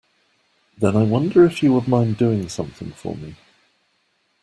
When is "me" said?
3.15-3.35